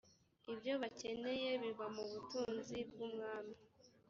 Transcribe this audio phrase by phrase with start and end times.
[0.51, 3.55] ibyo bakeneye biva mu butunzi bw’umwami.